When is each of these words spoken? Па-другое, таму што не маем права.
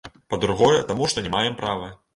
Па-другое, 0.33 0.79
таму 0.89 1.11
што 1.15 1.27
не 1.27 1.37
маем 1.39 1.63
права. 1.63 1.97